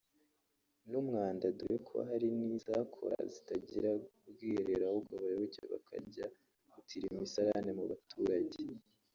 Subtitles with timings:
[0.89, 3.89] n’umwanda dore ko hari izakoraga zitagira
[4.27, 6.25] ubwiherero ahubwo abayoboke bakajya
[6.73, 8.61] gutira imisarane mu baturage